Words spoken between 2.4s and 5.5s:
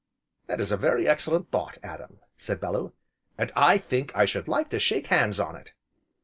Bellew, "and I think I should like to shake hands